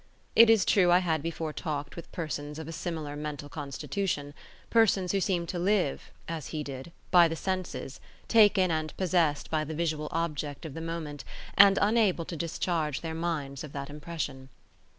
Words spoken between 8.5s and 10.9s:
and possessed by the visual object of the